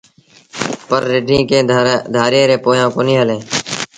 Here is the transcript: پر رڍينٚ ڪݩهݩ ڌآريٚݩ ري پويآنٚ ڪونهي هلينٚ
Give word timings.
پر 0.87 1.01
رڍينٚ 1.11 1.47
ڪݩهݩ 1.49 1.99
ڌآريٚݩ 2.13 2.49
ري 2.49 2.57
پويآنٚ 2.65 2.93
ڪونهي 2.95 3.15
هلينٚ 3.19 3.43